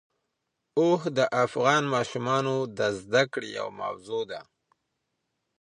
[0.79, 4.41] اوښ د افغان ماشومانو د زده کړې یوه موضوع ده.